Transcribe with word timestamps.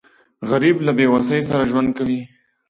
غریب 0.49 0.77
له 0.85 0.91
بېوسۍ 0.97 1.41
سره 1.49 1.63
ژوند 1.71 1.89
کوي 1.97 2.21